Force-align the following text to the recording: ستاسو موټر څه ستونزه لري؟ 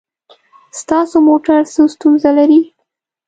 ستاسو 0.79 1.15
موټر 1.27 1.59
څه 1.73 1.81
ستونزه 1.93 2.29
لري؟ 2.37 2.61